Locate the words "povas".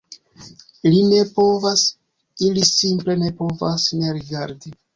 1.35-1.83, 3.45-3.89